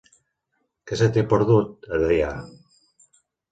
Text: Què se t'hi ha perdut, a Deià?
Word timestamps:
Què 0.91 0.99
se 1.01 1.09
t'hi 1.17 1.21
ha 1.25 1.29
perdut, 1.35 1.87
a 1.99 2.01
Deià? 2.07 2.33